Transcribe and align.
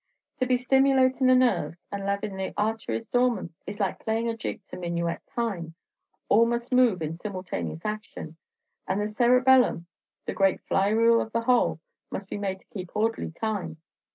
To 0.39 0.47
be 0.47 0.55
stimulatin' 0.57 1.27
the 1.27 1.35
nerves, 1.35 1.83
and 1.91 2.03
lavin' 2.07 2.35
the 2.35 2.55
arteries 2.57 3.05
dormant, 3.09 3.53
is 3.67 3.79
like 3.79 3.99
playing 3.99 4.29
a 4.29 4.35
jig 4.35 4.65
to 4.69 4.75
minuet 4.75 5.21
time, 5.27 5.75
all 6.27 6.47
must 6.47 6.71
move 6.73 7.03
in 7.03 7.15
simultaneous 7.15 7.85
action; 7.85 8.35
and 8.87 8.99
the 8.99 9.07
cerebellum, 9.07 9.85
the 10.25 10.33
great 10.33 10.59
flywheel 10.63 11.21
of 11.21 11.31
the 11.33 11.41
whole, 11.41 11.79
must 12.09 12.27
be 12.29 12.39
made 12.39 12.59
to 12.61 12.65
keep 12.71 12.89
orderly 12.95 13.29
time. 13.29 13.77